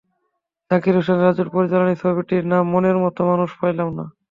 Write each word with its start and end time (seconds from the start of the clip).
জাকির 0.71 0.95
হোসেন 0.97 1.17
রাজুর 1.19 1.47
পরিচালনায় 1.55 1.99
ছবিটির 2.03 2.43
নাম 2.51 2.63
মনের 2.73 2.97
মতো 3.03 3.19
মানুষ 3.31 3.49
পাইলাম 3.59 3.89
না। 3.97 4.05